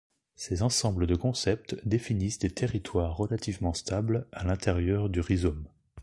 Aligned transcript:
Ces 0.35 0.63
ensembles 0.63 1.05
de 1.05 1.13
concepts 1.15 1.77
définissent 1.87 2.39
des 2.39 2.49
territoires 2.49 3.15
relativement 3.15 3.75
stables 3.75 4.25
à 4.31 4.43
l'intérieur 4.43 5.09
du 5.09 5.19
rhizome. 5.19 5.67